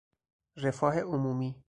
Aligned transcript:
رفاه 0.57 0.99
عمومی 0.99 1.55